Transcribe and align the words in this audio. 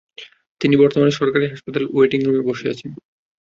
তিনি 0.61 0.75
বর্তমানে 0.77 1.11
সরকারি 1.11 1.45
হাসপাতালের 1.47 1.91
ওয়েটিং 1.91 2.19
রুমে 2.21 2.47
বসে 2.49 2.65
আছেন। 2.69 2.89